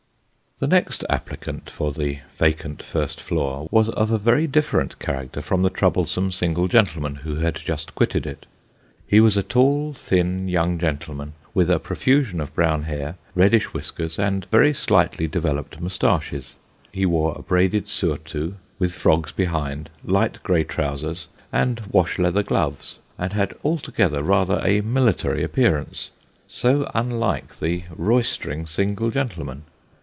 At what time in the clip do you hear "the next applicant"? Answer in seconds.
0.63-1.71